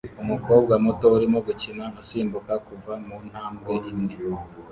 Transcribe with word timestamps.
Umukobwa 0.23 0.73
muto 0.83 1.05
arimo 1.17 1.37
gukina 1.47 1.85
asimbuka 2.01 2.53
kuva 2.67 2.93
kuntambwe 3.05 3.73
imwe 3.91 4.15